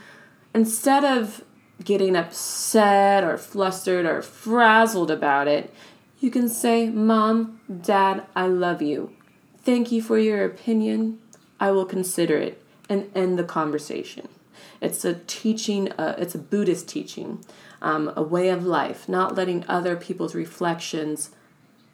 [0.52, 1.44] Instead of
[1.82, 5.72] getting upset or flustered or frazzled about it,
[6.20, 9.12] you can say, Mom, Dad, I love you.
[9.58, 11.18] Thank you for your opinion.
[11.60, 14.28] I will consider it and end the conversation.
[14.80, 17.44] It's a teaching, uh, it's a Buddhist teaching,
[17.82, 21.30] um, a way of life, not letting other people's reflections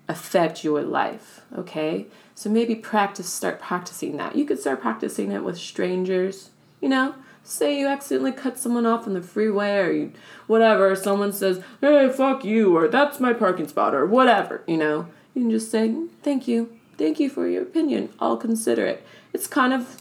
[0.08, 5.42] affect your life okay so maybe practice start practicing that you could start practicing it
[5.42, 7.14] with strangers you know
[7.44, 10.12] say you accidentally cut someone off on the freeway or you
[10.46, 15.06] whatever someone says hey fuck you or that's my parking spot or whatever you know?
[15.34, 16.72] You can just say thank you.
[16.96, 18.10] Thank you for your opinion.
[18.20, 19.04] I'll consider it.
[19.32, 19.96] It's kind of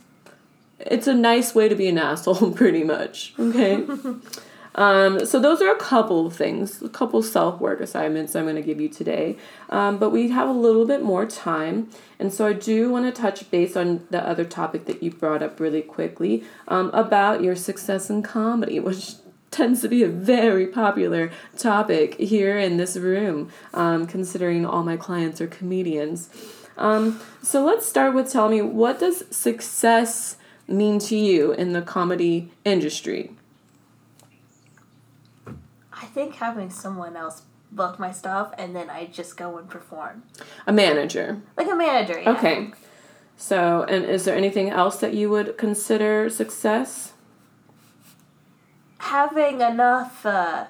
[0.79, 3.85] it's a nice way to be an asshole pretty much okay
[4.75, 8.55] Um, so those are a couple of things, a couple self work assignments I'm going
[8.55, 9.37] to give you today.
[9.69, 13.21] Um, but we have a little bit more time, and so I do want to
[13.21, 17.55] touch base on the other topic that you brought up really quickly um, about your
[17.55, 19.15] success in comedy, which
[19.51, 24.97] tends to be a very popular topic here in this room, um, considering all my
[24.97, 26.29] clients are comedians.
[26.75, 31.83] Um, so let's start with telling me what does success mean to you in the
[31.83, 33.31] comedy industry?
[36.03, 40.23] I think having someone else book my stuff and then I just go and perform.
[40.67, 41.41] A manager.
[41.55, 42.31] Like a manager, yeah.
[42.31, 42.71] Okay.
[43.37, 47.13] So, and is there anything else that you would consider success?
[48.97, 50.65] Having enough uh,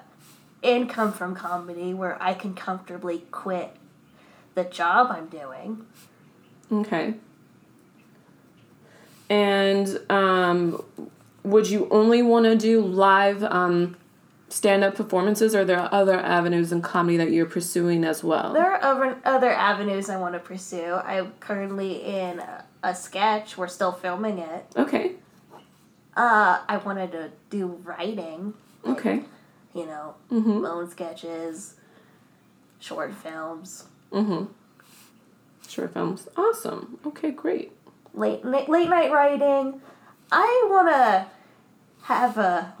[0.62, 3.74] income from comedy where I can comfortably quit
[4.54, 5.84] the job I'm doing.
[6.70, 7.14] Okay.
[9.28, 10.84] And um,
[11.42, 13.96] would you only want to do live um,
[14.54, 18.52] stand up performances, or are there other avenues in comedy that you're pursuing as well?
[18.52, 20.94] There are other, other avenues I want to pursue.
[20.94, 22.40] I'm currently in
[22.82, 24.66] a, sketch, we're still filming it.
[24.76, 25.12] Okay.
[26.16, 28.54] Uh, I wanted to do writing.
[28.86, 29.22] Okay.
[29.74, 30.58] You know, Mm-hmm.
[30.60, 31.74] loan sketches,
[32.78, 34.44] short films, Mm-hmm.
[35.68, 36.28] Short films.
[36.36, 36.98] Awesome.
[37.04, 37.72] Okay, great.
[38.12, 39.80] late late, late night writing.
[40.30, 41.26] I want to
[42.04, 42.74] have a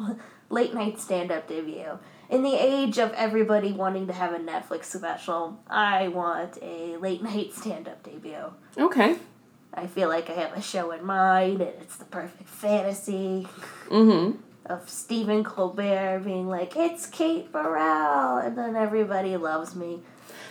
[0.54, 1.98] late night stand up debut.
[2.30, 7.22] In the age of everybody wanting to have a Netflix special, I want a late
[7.22, 8.52] night stand up debut.
[8.78, 9.16] Okay.
[9.74, 13.46] I feel like I have a show in mind and it's the perfect fantasy
[13.90, 14.38] Mm-hmm.
[14.66, 20.00] of Stephen Colbert being like, it's Kate Borrell, and then everybody loves me.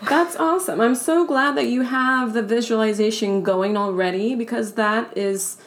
[0.07, 0.79] That's awesome.
[0.81, 5.57] I'm so glad that you have the visualization going already because that is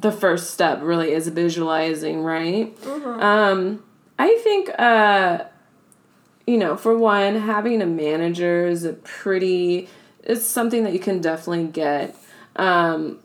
[0.00, 2.76] the first step really is visualizing, right?
[2.84, 3.82] Um
[4.18, 5.44] I think uh
[6.46, 9.88] you know, for one, having a manager is a pretty
[10.22, 12.14] it's something that you can definitely get.
[12.56, 13.20] Um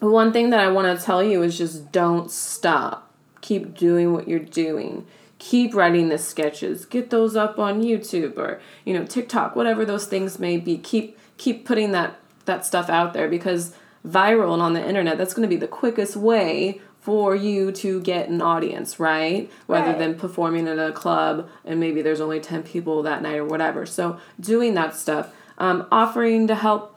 [0.00, 3.12] one thing that I want to tell you is just don't stop.
[3.40, 5.06] Keep doing what you're doing.
[5.38, 6.84] Keep writing the sketches.
[6.84, 10.78] Get those up on YouTube or, you know, TikTok, whatever those things may be.
[10.78, 13.74] Keep keep putting that that stuff out there because
[14.08, 18.00] viral and on the internet, that's going to be the quickest way for you to
[18.02, 19.50] get an audience, right?
[19.66, 19.98] Rather Right.
[19.98, 23.86] than performing at a club and maybe there's only 10 people that night or whatever.
[23.86, 26.94] So, doing that stuff, um, offering to help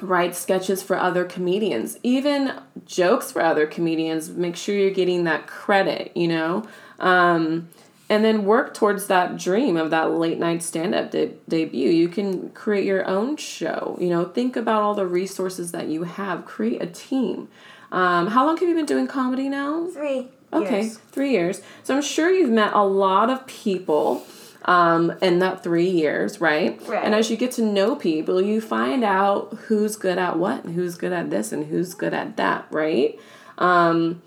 [0.00, 2.52] write sketches for other comedians, even
[2.84, 4.28] jokes for other comedians.
[4.30, 6.64] Make sure you're getting that credit, you know?
[6.98, 7.68] Um,
[8.08, 11.90] and then work towards that dream of that late night stand up de- debut.
[11.90, 14.24] You can create your own show, you know?
[14.24, 17.48] Think about all the resources that you have, create a team.
[17.90, 19.86] Um, how long have you been doing comedy now?
[19.86, 20.28] Three.
[20.52, 20.98] Okay, years.
[20.98, 21.62] three years.
[21.82, 24.24] So I'm sure you've met a lot of people
[24.66, 26.80] um, in that three years, right?
[26.86, 27.04] Right.
[27.04, 30.74] And as you get to know people, you find out who's good at what and
[30.74, 33.18] who's good at this and who's good at that, right?
[33.58, 34.22] Um,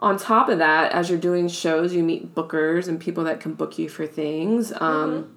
[0.00, 3.54] on top of that, as you're doing shows, you meet bookers and people that can
[3.54, 4.72] book you for things.
[4.80, 5.36] Um,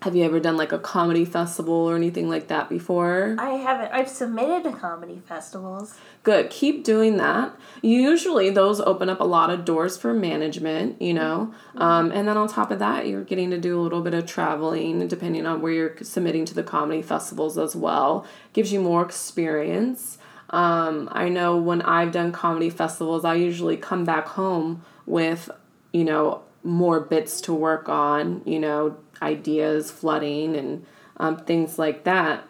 [0.00, 3.36] Have you ever done like a comedy festival or anything like that before?
[3.38, 3.92] I haven't.
[3.92, 5.96] I've submitted to comedy festivals.
[6.24, 6.50] Good.
[6.50, 7.54] Keep doing that.
[7.82, 11.54] Usually, those open up a lot of doors for management, you know.
[11.76, 14.26] Um, and then on top of that, you're getting to do a little bit of
[14.26, 18.26] traveling, depending on where you're submitting to the comedy festivals as well.
[18.54, 20.18] Gives you more experience.
[20.52, 25.50] Um, I know when I've done comedy festivals, I usually come back home with,
[25.92, 30.84] you know, more bits to work on, you know, ideas flooding and
[31.16, 32.44] um, things like that.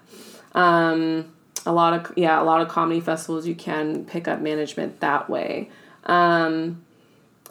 [0.55, 1.33] Um,
[1.65, 5.31] a lot of yeah, a lot of comedy festivals you can pick up management that
[5.31, 5.71] way.
[6.05, 6.85] Um,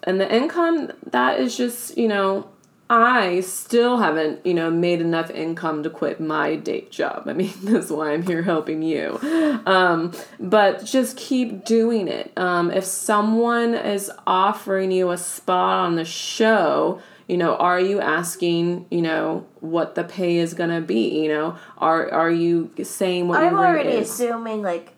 [0.03, 2.49] and the income that is just you know
[2.91, 7.23] I still haven't you know made enough income to quit my day job.
[7.25, 9.17] I mean that's why I'm here helping you.
[9.65, 12.33] Um, but just keep doing it.
[12.37, 18.01] Um, if someone is offering you a spot on the show, you know, are you
[18.01, 21.23] asking, you know, what the pay is gonna be?
[21.23, 24.93] You know, are are you saying what I'm already assuming like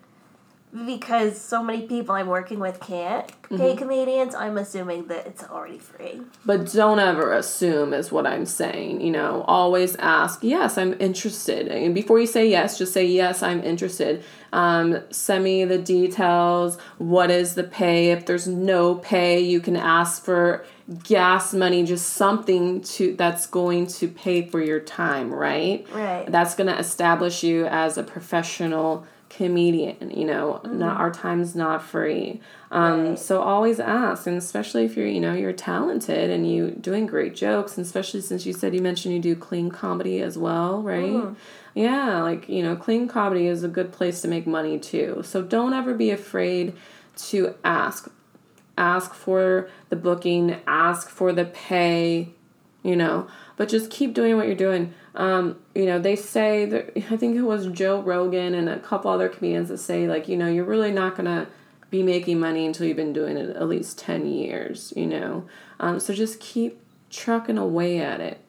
[0.86, 3.58] because so many people I'm working with can't Mm-hmm.
[3.58, 4.34] pay comedians.
[4.34, 6.22] I'm assuming that it's already free.
[6.44, 9.02] But don't ever assume is what I'm saying.
[9.02, 11.68] You know, always ask, yes, I'm interested.
[11.68, 14.24] And before you say yes, just say, yes, I'm interested.
[14.54, 16.80] Um, send me the details.
[16.98, 18.12] What is the pay?
[18.12, 20.66] If there's no pay, you can ask for
[21.04, 25.86] gas money, just something to that's going to pay for your time, right?
[25.92, 26.26] Right.
[26.32, 29.06] That's gonna establish you as a professional
[29.36, 30.62] comedian you know?
[30.66, 32.40] Not our time's not free.
[32.72, 33.20] Um Right.
[33.20, 37.36] so always ask and especially if you're you know you're talented and you doing great
[37.36, 41.36] jokes and especially since you said you mentioned you do clean comedy as well right?
[41.74, 45.22] Yeah like you know clean comedy is a good place to make money too.
[45.24, 46.74] So don't ever be afraid
[47.30, 48.10] to ask.
[48.76, 52.30] Ask for the booking ask for the pay
[52.84, 54.94] you know but just keep doing what you're doing.
[55.16, 59.12] Um, you know, they say that I think it was Joe Rogan and a couple
[59.12, 61.48] other comedians that say like, you know, you're really not gonna
[61.90, 64.94] be making money until you've been doing it at least ten years.
[64.96, 65.48] You know,
[65.80, 66.80] um, so just keep
[67.10, 68.40] trucking away at it.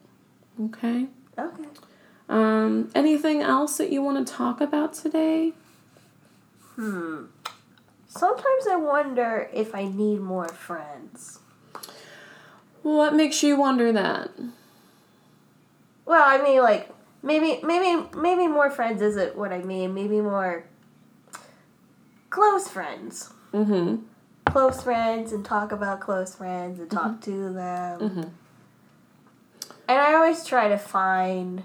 [0.61, 1.07] Okay.
[1.39, 1.69] Okay.
[2.29, 5.53] Um, anything else that you want to talk about today?
[6.77, 7.25] Hmm.
[8.09, 11.41] Sometimes I wonder if I need more friends.
[12.85, 14.31] What makes you wonder that?
[16.05, 16.91] Well, I mean, like
[17.23, 19.95] maybe, maybe, maybe more friends isn't what I mean.
[19.95, 20.65] Maybe more
[22.29, 23.31] close friends.
[23.55, 24.03] Mm-hmm.
[24.53, 28.01] Close friends and talk about close friends and talk to them.
[28.01, 28.31] Mhm.
[29.89, 31.63] And I always try to find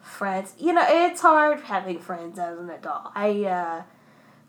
[0.00, 0.54] friends.
[0.58, 3.10] You know, it's hard having friends as an adult.
[3.14, 3.82] I uh,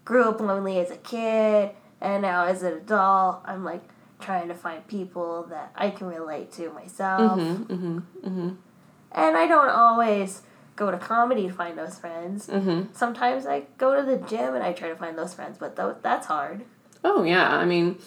[0.05, 3.83] grew up lonely as a kid, and now as an adult, I'm like
[4.19, 7.39] trying to find people that I can relate to myself.
[7.39, 7.73] Mm-hmm.
[7.73, 7.97] Mm-hmm.
[8.27, 8.49] Mm-hmm.
[9.11, 10.41] And I don't always
[10.75, 12.47] go to comedy to find those friends.
[12.47, 12.93] Mm-hmm.
[12.93, 15.95] Sometimes I go to the gym and I try to find those friends, but th-
[16.01, 16.65] that's hard.
[17.03, 17.97] Oh yeah, I mean,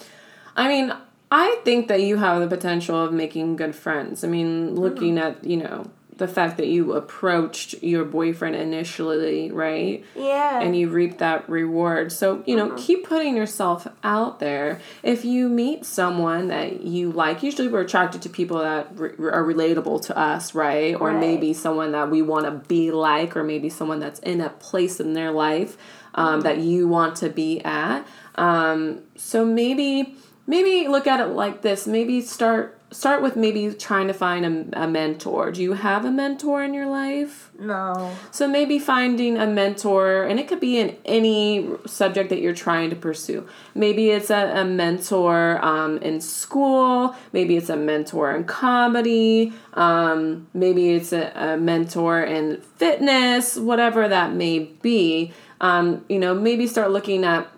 [0.57, 0.93] I mean,
[1.31, 4.25] I think that you have the potential of making good friends.
[4.25, 10.05] I mean, looking at you know the fact that you approached your boyfriend initially, right?
[10.15, 10.61] Yeah.
[10.61, 12.11] and you reap that reward.
[12.13, 14.81] So, you know, keep putting yourself out there.
[15.03, 19.45] If you meet someone that you like, usually we're attracted to people that re- are
[19.45, 20.95] relatable to us, right?
[21.01, 21.21] Or Right.
[21.21, 25.01] maybe someone that we want to be like, or maybe someone that's in a place
[25.01, 25.77] in their life
[26.15, 28.07] um, that you want to be at.
[28.35, 30.17] Um, so maybe
[30.47, 31.87] maybe look at it like this.
[31.87, 35.53] Maybe start start with maybe trying to find a, a mentor.
[35.53, 37.49] Do you have a mentor in your life?
[37.59, 38.17] no.
[38.31, 42.91] So maybe finding a mentor, and it could be in any subject that you're trying
[42.91, 43.47] to pursue.
[43.75, 50.47] Maybe it's a, a mentor um, in school, maybe it's a mentor in comedy, um,
[50.55, 55.33] maybe it's a, a mentor in fitness, whatever that may be.
[55.61, 57.49] Um, you know, maybe start looking at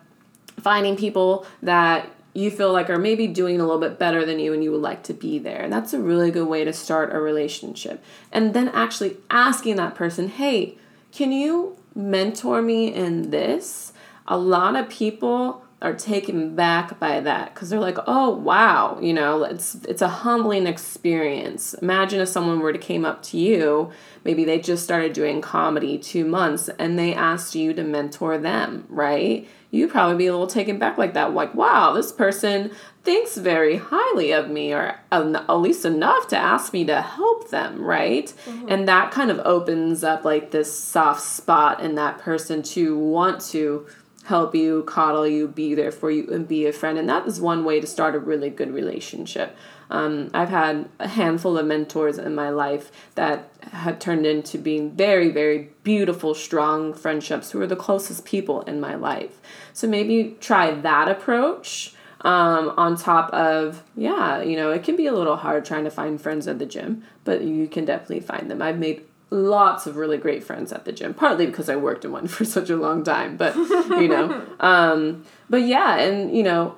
[0.59, 4.53] finding people that you feel like are maybe doing a little bit better than you
[4.53, 5.63] and you would like to be there.
[5.63, 8.03] And that's a really good way to start a relationship.
[8.31, 10.77] And then actually asking that person, hey,
[11.13, 13.93] can you mentor me in this?
[14.29, 19.15] A lot of people are taken back by that because they're like, oh wow, you
[19.15, 21.75] know, it's it's a humbling experience.
[21.75, 23.91] Imagine if someone were to came up to you,
[24.23, 28.85] maybe they just started doing comedy two months and they asked you to mentor them,
[28.89, 29.49] right?
[29.71, 32.73] You'd probably be a little taken back like that, like, wow, this person
[33.05, 37.01] thinks very highly of me, or uh, en- at least enough to ask me to
[37.01, 38.27] help them, right?
[38.47, 38.67] Mm-hmm.
[38.69, 43.41] And that kind of opens up like this soft spot in that person to want
[43.53, 43.87] to
[44.25, 46.99] help you, coddle you, be there for you, and be a friend.
[46.99, 49.57] And that is one way to start a really good relationship.
[49.91, 54.93] Um, I've had a handful of mentors in my life that have turned into being
[54.93, 59.41] very, very beautiful, strong friendships who are the closest people in my life.
[59.73, 65.07] So maybe try that approach um, on top of, yeah, you know, it can be
[65.07, 68.51] a little hard trying to find friends at the gym, but you can definitely find
[68.51, 68.63] them.
[68.63, 72.11] I've made lots of really great friends at the gym partly because i worked in
[72.11, 76.77] one for such a long time but you know um but yeah and you know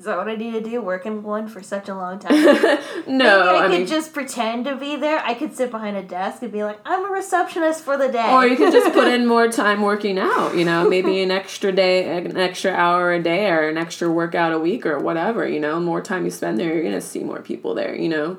[0.00, 0.80] Is that what I need to do?
[0.80, 2.32] Work in one for such a long time?
[3.06, 5.20] no I, i could mean just pretend to be there.
[5.22, 8.32] I could sit behind a desk and be like, I'm a receptionist for the day.
[8.32, 11.70] or you could just put in more time working out you know maybe an extra
[11.70, 15.60] day an extra hour a day or an extra workout a week or whatever you
[15.60, 18.38] know more time you spend there you're gonna see more people there you know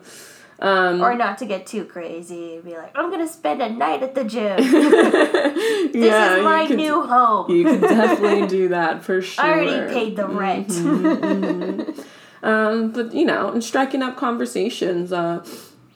[0.62, 2.60] um or not to get too crazy.
[2.64, 4.58] Be like, I'm gonna spend a night at the gym.
[4.58, 7.50] this yeah, is my could- new home.
[7.50, 10.72] you can definitely do that for sure I already paid the rent.
[12.44, 15.46] Um, but you know, and striking up conversations, uh,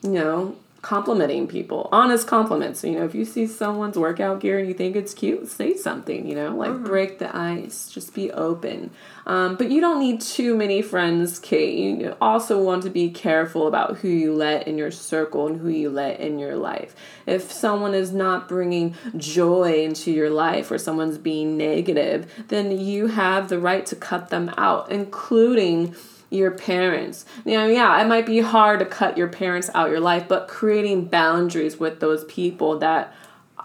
[0.04, 0.56] you know,
[0.86, 2.84] complimenting people, honest compliments.
[2.84, 6.28] You know, if you see someone's workout gear and you think it's cute, say something.
[6.28, 8.92] You know, like break the ice, just be open.
[9.26, 11.76] Um, but you don't need too many friends, Kate.
[11.76, 15.70] You also want to be careful about who you let in your circle and who
[15.70, 16.96] you let in your life.
[17.26, 23.08] If someone is not bringing joy into your life or someone's being negative, then you
[23.08, 25.96] have the right to cut them out, including
[26.36, 27.26] your parents.
[27.46, 30.48] You know, yeah, it might be hard to cut your parents out your life, but
[30.48, 33.14] creating boundaries with those people that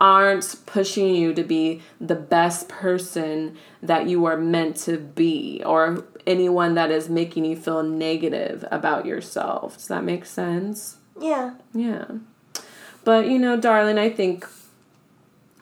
[0.00, 6.04] aren't pushing you to be the best person that you are meant to be or
[6.26, 9.74] anyone that is making you feel negative about yourself.
[9.76, 10.96] Does that make sense?
[11.20, 11.54] yeah.
[11.74, 12.06] Yeah.
[13.04, 14.46] But you know, darling, I think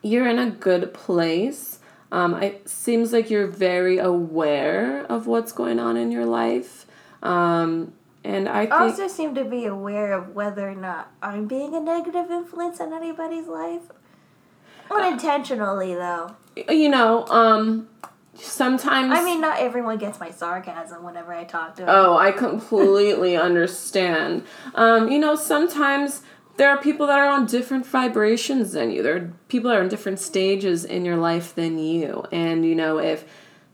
[0.02, 1.78] you're in a good place.
[2.10, 6.77] Um, it seems like you're very aware of what's going on in your life.
[7.22, 7.92] Um,
[8.24, 11.80] And I think also seem to be aware of whether or not I'm being a
[11.80, 13.82] negative influence in anybody's life.
[14.90, 16.34] Unintentionally, though.
[16.68, 17.88] you know, um
[18.34, 21.90] sometimes I mean, not everyone gets my sarcasm whenever I talk to them.
[21.90, 24.44] Oh, I completely understand.
[24.74, 26.22] Um, you know, sometimes
[26.56, 29.02] there are people that are on different vibrations than you.
[29.02, 32.24] There are people that are in different stages in your life than you.
[32.32, 33.24] And, you know, if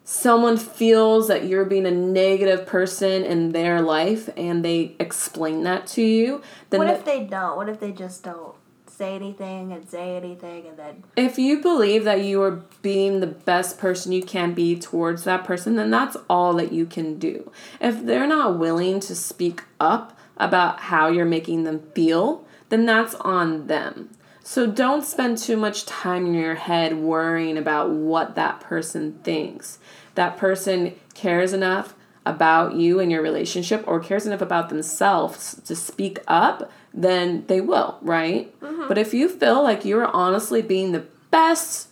[0.05, 5.87] someone feels that you're being a negative person in their life and they explain that
[5.89, 7.57] to you, then what if they don't?
[7.57, 8.55] What if they just don't
[8.87, 11.03] say anything and say anything and then.
[11.17, 15.45] if you believe that you are being the best person you can be towards that
[15.45, 17.51] person, then that's all that you can do.
[17.81, 23.15] If they're not willing to speak up about how you're making them feel, then that's
[23.17, 24.11] on them.
[24.47, 29.79] So don't spend too much time in your head worrying about what that person thinks.
[30.15, 31.95] That person cares enough
[32.27, 37.61] about you and your relationship or cares enough about themselves to speak up, then they
[37.61, 38.55] will, right?
[38.89, 41.89] But if you feel like you're honestly being the best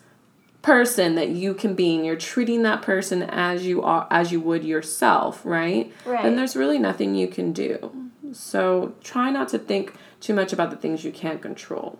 [0.62, 4.40] person that you can be and you're treating that person as you are as you
[4.40, 5.92] would yourself, right?
[6.06, 6.22] Right.
[6.22, 8.10] Then there's really nothing you can do.
[8.32, 11.98] So try not to think too much about the things you can't control.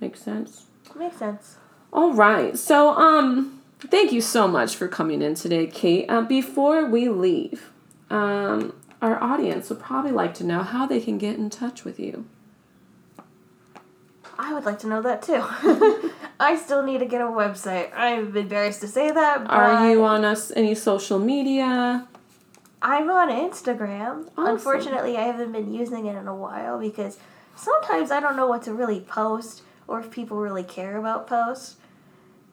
[0.00, 0.66] Make sense?
[0.96, 1.56] Makes sense.
[1.92, 2.58] All right.
[2.58, 6.06] So, um, thank you so much for coming in today, Kate.
[6.08, 7.70] Uh, before we leave,
[8.10, 11.98] um, our audience would probably like to know how they can get in touch with
[11.98, 12.26] you.
[14.38, 15.40] I would like to know that too.
[16.40, 17.90] I still need to get a website.
[17.94, 22.06] I'm embarrassed to say that, but Are you on us any social media?
[22.80, 24.28] I'm on Instagram.
[24.36, 24.46] Awesome.
[24.46, 27.18] Unfortunately, I haven't been using it in a while because
[27.54, 31.76] sometimes I don't know what to really post or if people really care about posts.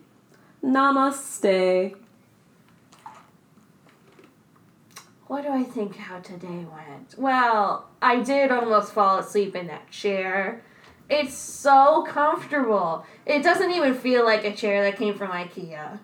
[0.64, 1.94] Namaste.
[5.26, 7.18] What do I think how today went?
[7.18, 10.62] Well, I did almost fall asleep in that chair.
[11.10, 13.04] It's so comfortable.
[13.26, 15.98] It doesn't even feel like a chair that came from IKEA.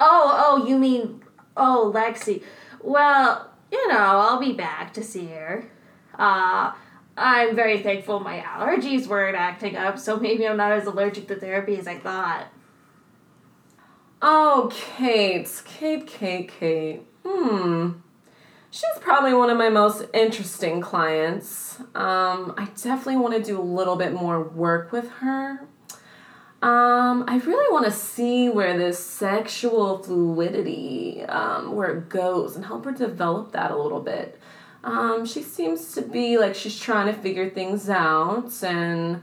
[0.00, 1.22] Oh, oh, you mean
[1.56, 2.42] oh, Lexi.
[2.82, 5.70] Well, you know, I'll be back to see her.
[6.18, 6.72] Uh
[7.16, 11.36] I'm very thankful my allergies weren't acting up, so maybe I'm not as allergic to
[11.36, 12.48] therapy as I thought.
[14.22, 17.02] Oh, Kate, Kate, Kate, Kate.
[17.24, 17.92] Hmm.
[18.70, 21.78] She's probably one of my most interesting clients.
[21.94, 25.60] Um, I definitely want to do a little bit more work with her.
[26.60, 32.64] Um, I really want to see where this sexual fluidity, um, where it goes, and
[32.64, 34.40] help her develop that a little bit.
[34.82, 39.22] Um, she seems to be like she's trying to figure things out and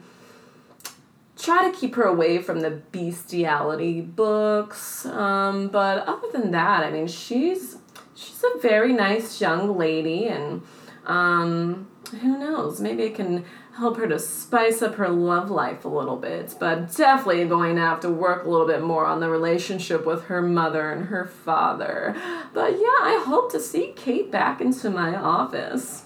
[1.42, 5.06] try to keep her away from the bestiality books.
[5.06, 7.78] Um, but other than that, I mean, she's
[8.16, 10.62] she's a very nice young lady, and
[11.06, 11.88] um,
[12.22, 12.80] who knows?
[12.80, 16.54] Maybe it can help her to spice up her love life a little bit.
[16.60, 20.26] But definitely going to have to work a little bit more on the relationship with
[20.26, 22.16] her mother and her father.
[22.54, 26.06] But yeah, I hope to see Kate back into my office.